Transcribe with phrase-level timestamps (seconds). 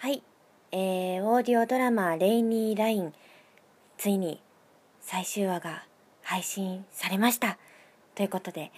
[0.00, 0.22] はい、
[0.72, 3.12] えー、オーディオドラマ「レイニーライン」
[3.98, 4.40] ついに
[5.02, 5.84] 最終話が
[6.22, 7.58] 配信されました。
[8.14, 8.72] ということで、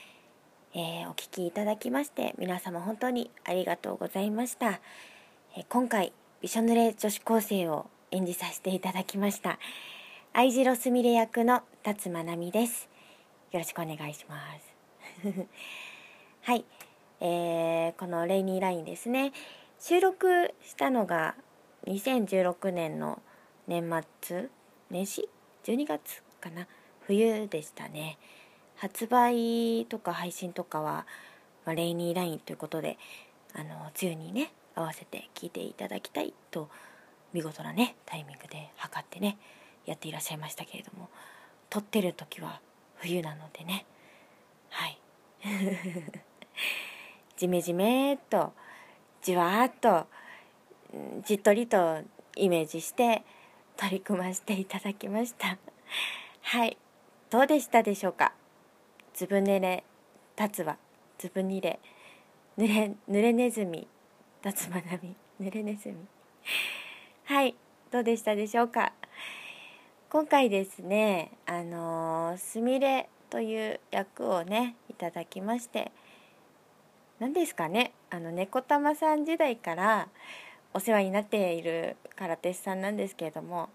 [0.75, 4.81] えー、お聞きいただきまして皆様本当にありがとうございました、
[5.57, 9.61] えー今回びしょ濡れ女子高生を演じさせていただきました
[10.33, 12.89] 愛白すみれ役の辰まなみです。
[13.53, 14.41] よろしくお願いしま
[15.23, 15.29] す。
[16.43, 16.65] はい、
[17.21, 19.33] えーこの「レイニーライン」ですね。
[19.85, 21.35] 収録したのが
[21.89, 23.21] 2016年の
[23.67, 24.49] 年末
[24.93, 25.29] 年始
[25.65, 26.69] ？12月かな？
[27.01, 28.17] 冬でしたね。
[28.77, 31.05] 発売とか配信とかは、
[31.67, 32.97] まあ、レイニーラインということで
[33.55, 36.69] あの梅雨にね合わせて聞いていただきたいと
[37.33, 39.37] 見事なねタイミングで測ってね
[39.85, 41.09] やっていらっしゃいましたけれども
[41.71, 42.61] 撮ってる時は
[42.99, 43.85] 冬なのでね。
[44.71, 45.01] はい。
[47.37, 48.53] じめじめーっと
[49.23, 50.07] じわーっと
[51.25, 52.01] じっとりと
[52.37, 53.23] イメージして
[53.77, 55.59] 取り組ませていただきました。
[56.43, 56.77] はい
[57.31, 58.33] どうでしたでしょうか？
[59.15, 59.85] ずぶ濡れ
[60.39, 60.77] 立つは
[61.19, 61.79] ずぶにれ。
[62.59, 63.87] 濡れ濡れネズミ。
[64.45, 65.15] 立つまなみ。
[65.41, 65.97] 濡れネズミ。
[67.25, 67.55] はい
[67.91, 68.93] どうでしたでしょうか？
[70.11, 75.91] 今回ですねあのすみれという役をねいただきまして
[77.23, 77.93] 何ですかね。
[78.11, 80.09] あの猫玉さん時代から
[80.75, 83.69] お世話になっている空手師さんなんですけれども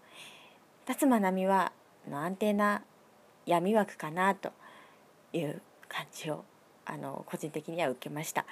[0.84, 1.72] 辰馬奈美は
[2.10, 2.82] の安定な
[3.46, 4.52] 闇枠かなと
[5.32, 6.44] いう感じを
[6.84, 8.44] あの個人的には受けました。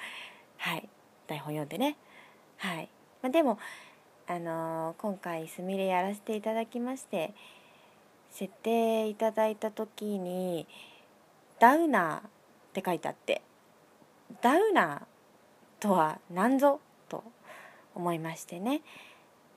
[0.56, 0.88] はい。
[1.26, 1.98] 台本読んでね。
[2.56, 2.88] はい、
[3.20, 3.58] まあ、でも
[4.26, 7.34] あの今回すみれやらせていただきまして
[8.30, 10.66] 設定いただいた時に
[11.60, 12.20] 「ダウナー」っ
[12.72, 13.42] て書いてあって
[14.42, 17.24] ダウナーとは何ぞと
[17.94, 18.82] 思いましてね。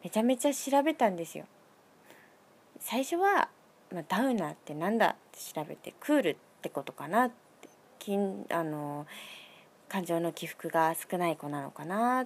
[0.03, 1.45] めちゃめちゃ調べたんですよ。
[2.79, 3.49] 最初は、
[3.91, 7.35] まあ、ダウナーってなんだって調べてクールってことかなって。
[8.49, 9.05] あの
[9.87, 12.25] 感情の起伏が少ない子なのかな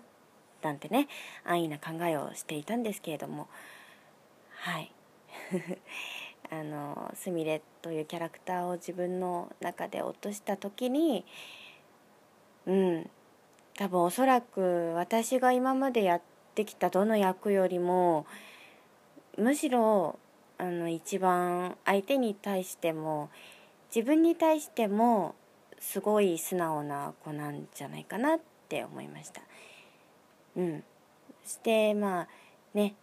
[0.61, 1.07] なんてね
[1.43, 3.47] 安易な考えをしていたんですけれども。
[4.51, 4.91] はい。
[6.49, 11.25] あのすみれというキャラクターを自分の中で落とした時に
[12.67, 13.09] うん
[13.75, 16.21] 多分おそらく私が今までやっ
[16.55, 18.25] てきたどの役よりも
[19.37, 20.19] むしろ
[20.57, 23.29] あの一番相手に対しても
[23.93, 25.35] 自分に対しても
[25.79, 29.41] すごい素直な子なんじゃないかなって思いました。
[30.55, 30.83] うん、
[31.45, 32.27] してまあ
[32.73, 32.95] ね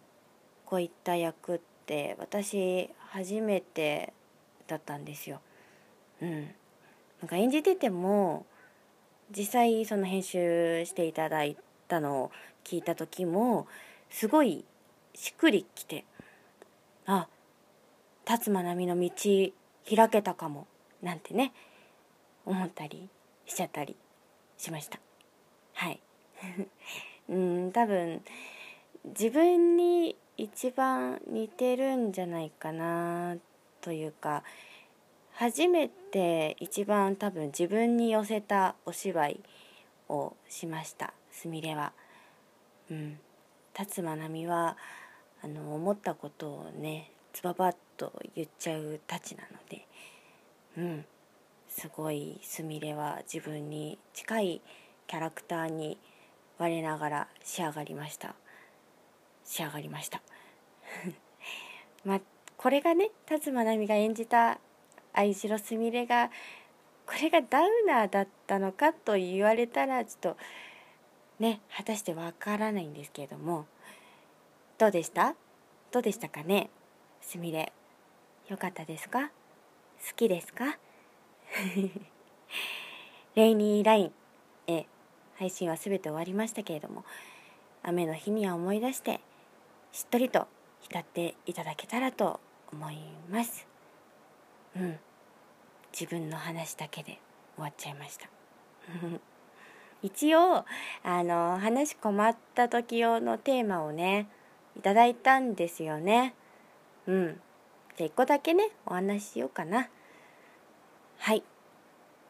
[0.65, 4.13] こういった役って私初めて
[4.67, 5.41] だったんですよ。
[6.21, 6.43] うん、
[7.21, 8.45] なんか演じてても
[9.35, 11.55] 実際その編集していただい
[11.87, 12.31] たのを
[12.63, 13.67] 聞いた時も
[14.09, 14.65] すごい
[15.15, 16.05] しっくりきて
[17.05, 17.27] あ
[18.25, 19.09] 辰馬奈美の道
[19.95, 20.67] 開けたかも
[21.01, 21.53] なんてね
[22.45, 23.09] 思ったり
[23.45, 23.95] しちゃったり
[24.57, 24.99] しました。
[25.73, 25.99] はい。
[27.29, 28.21] うん多分
[29.05, 33.37] 自分に一番似てるんじゃないかな
[33.81, 34.43] というか
[35.41, 39.39] 初めて一番多分自分に寄せたお芝居
[40.07, 41.15] をしました。
[41.31, 41.93] すみれは。
[42.91, 43.17] うん、
[43.73, 44.77] 辰馬奈美は
[45.43, 49.87] あの思ったことをねつばばっと言っちゃうたちなので、
[50.77, 51.05] うん、
[51.67, 54.61] すごいすみれは自分に近い
[55.07, 55.97] キャラクターに
[56.59, 58.35] 我ながら仕上がりました。
[59.43, 60.21] 仕上がりました。
[62.05, 62.21] まあ
[62.57, 64.59] これがね辰馬奈美が演じた
[65.13, 66.29] 愛白すみれが
[67.05, 70.37] これがダウナーだったのかと言われたらちょっと
[71.39, 73.65] ね果たしてわからないんですけれども。
[74.77, 75.35] どうでした？
[75.91, 76.69] どうでしたかね？
[77.21, 77.71] すみれ。
[78.49, 79.27] よかったですか？
[79.27, 79.31] 好
[80.15, 80.77] きですか？
[83.35, 84.13] レイニーライン
[84.67, 84.85] え
[85.37, 87.05] 配信は全て終わりましたけれども
[87.83, 89.19] 雨の日には思い出して
[89.91, 90.47] しっとりと
[90.81, 92.39] 浸っていただけたらと
[92.71, 92.97] 思い
[93.29, 93.70] ます。
[94.75, 94.99] うん。
[95.91, 97.19] 自分の話だけで
[97.55, 98.29] 終わっちゃいました。
[100.01, 100.65] 一応
[101.03, 104.27] あの話困った時用のテーマをね
[104.75, 106.33] いただいたんですよね。
[107.07, 107.41] うん。
[107.97, 109.89] じゃあ1個だけねお話ししようかな。
[111.17, 111.43] はい。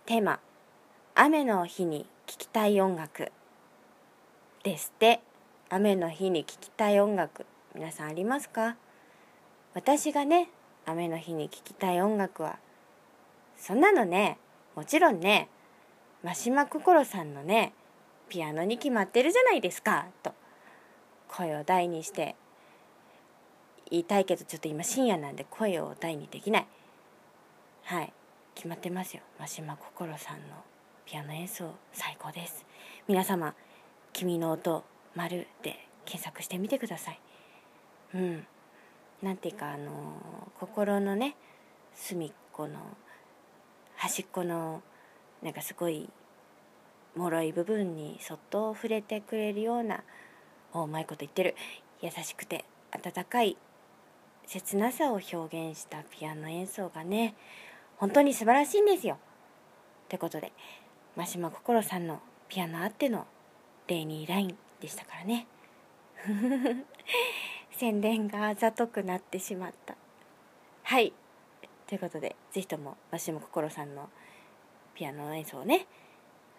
[0.05, 0.39] テーマ
[1.15, 3.31] 「雨の日に聴きたい音楽」
[4.63, 5.21] ですって。
[5.73, 7.45] 雨の日に聴きたい音楽。
[7.73, 8.75] 皆さんありますか？
[9.73, 10.49] 私がね
[10.85, 12.59] 雨の日に聴きたい音楽は。
[13.57, 14.37] そんなのね。
[14.75, 15.49] もちろんね。
[16.23, 17.73] 真島心さんのね。
[18.29, 20.07] ピアノに決まってるじゃないですか。
[20.23, 20.33] と。
[21.27, 22.35] 声を大にして。
[23.89, 26.67] 言いたいけどちょっと今深夜なんで声を大にできない。
[27.83, 28.13] はい。
[28.55, 29.21] 決まってますよ。
[29.39, 30.55] 真島心さんの
[31.05, 32.65] ピアノ演奏最高です。
[33.07, 33.53] 皆様
[34.13, 34.83] 「君の音
[35.15, 37.19] 丸で検索してみてください。
[38.13, 38.47] うん。
[39.21, 41.35] なんていうかあの心のね
[41.93, 42.79] 隅っこの
[43.95, 44.81] 端っこの
[45.43, 46.09] なんかすごい
[47.15, 50.03] 脆い部分にそっと触れてくれるような
[50.73, 51.55] おうまいこと言ってる
[52.01, 53.57] 優しくて温かい
[54.47, 57.35] 切なさを表現したピアノ演奏がね
[57.97, 59.15] 本当に素晴らしいんですよ。
[59.15, 59.17] っ
[60.07, 60.51] てことで
[61.15, 62.19] 真島心さんの
[62.49, 63.27] ピアノあっての
[63.87, 65.47] レイニーラインでしたからね。
[67.81, 69.95] 宣伝があざとくなってしまった。
[70.83, 71.13] はい。
[71.87, 74.07] ということで是非とも真島心さんの
[74.93, 75.87] ピアノ演奏をね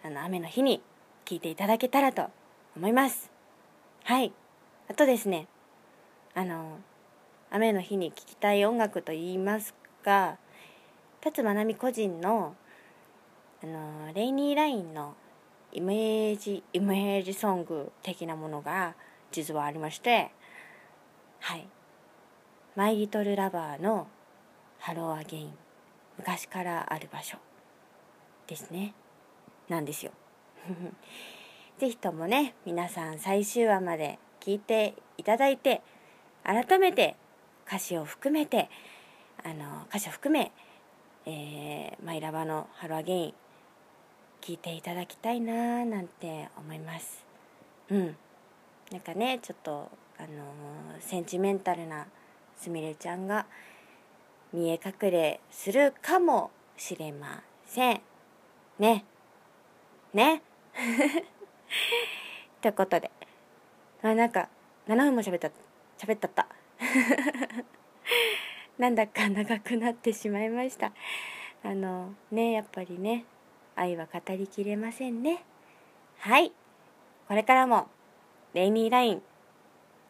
[0.03, 0.81] あの雨の日に
[1.23, 2.25] 聴いていただけたらと
[2.75, 3.31] 思います。
[4.03, 4.33] はい。
[4.89, 5.47] あとですね
[6.35, 6.79] あの
[7.51, 9.73] 雨の日に聴きたい音楽といいます
[10.03, 10.37] か
[11.21, 12.53] 辰まなみ個人の
[13.63, 15.15] あのレイニーラインの
[15.71, 18.95] イメージイメージソング的なものが
[19.31, 20.29] 実はありまして
[21.43, 21.67] はい
[22.77, 24.07] 「マイ・リトル・ラバー」の
[24.79, 25.57] 「ハロー・アゲイン」
[26.17, 27.37] 昔からある場所
[28.47, 28.93] ですね。
[29.67, 30.13] なんですよ。
[31.79, 35.81] 是非ともね皆さん最終話まで聞いていただいて
[36.43, 37.17] 改めて
[37.67, 38.69] 歌詞を含めて
[39.43, 40.53] あの歌詞を含め
[41.25, 43.33] えー、マイラバのハローアゲイン
[44.39, 47.25] 聞いていただきたいなーなんて思います。
[47.89, 48.17] うん。
[48.91, 52.07] なんかねちょっとあの、センチメンタルな
[52.57, 53.45] すみれちゃんが
[54.53, 58.01] 見え隠れするかもしれません。
[58.79, 59.05] ね。
[60.13, 60.41] ね。
[62.61, 63.11] ということで。
[64.01, 64.49] あなんか
[64.87, 65.49] 7分も喋った
[65.97, 66.47] 喋ったった。
[68.77, 70.91] なんだか長くなってしまいました。
[71.63, 73.25] あのねやっぱりね
[73.75, 75.43] 愛は語りきれませんね。
[76.19, 76.51] はい。
[77.27, 77.87] これからも
[78.53, 79.23] レイニーライン。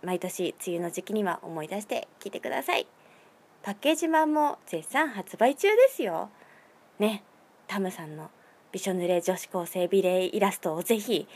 [0.03, 2.87] 毎年梅雨の時期には思い出して聞いてください。
[3.61, 6.29] パッケージ版も絶賛発売中ですよ。
[6.99, 7.23] ね
[7.67, 8.29] タムさんの
[8.71, 11.27] びしょ濡れ女子高生美麗イラストをぜひ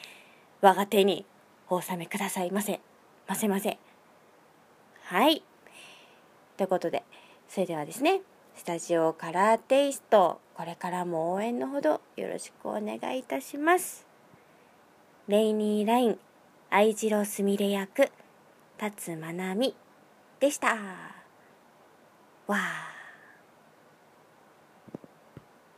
[0.62, 1.26] 我が手に
[1.70, 2.82] お納めくださいませ。
[3.28, 3.78] ませませ。
[5.04, 5.44] はい。
[6.58, 7.04] ということで
[7.48, 8.22] それではですね
[8.56, 14.06] スタジオカラーテイストこれからも応援のほどよろしくお願いいたします。
[15.30, 16.20] レイニーライン
[16.70, 18.10] 愛白すみれ役
[18.78, 19.76] 辰まなみ
[20.40, 20.76] でした。
[22.48, 22.97] わあ。